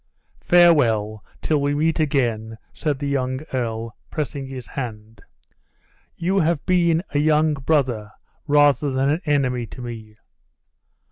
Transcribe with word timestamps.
"Farewell, 0.43 1.23
till 1.43 1.61
we 1.61 1.75
meet 1.75 1.99
again!" 1.99 2.57
said 2.73 2.97
the 2.97 3.07
young 3.07 3.41
earl, 3.53 3.95
pressing 4.09 4.47
his 4.47 4.65
hand; 4.65 5.21
"you 6.17 6.39
have 6.39 6.65
been 6.65 7.03
a 7.11 7.19
young 7.19 7.53
brother 7.53 8.11
rather 8.47 8.89
than 8.89 9.09
an 9.11 9.21
enemy, 9.25 9.67
to 9.67 9.79
me." 9.83 10.17